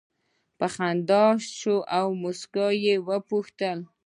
په 0.57 0.65
خندا 0.75 1.25
شو 1.57 1.75
او 1.99 2.07
سکاره 2.41 2.77
یې 2.85 2.95
وپوښتل. 3.07 3.79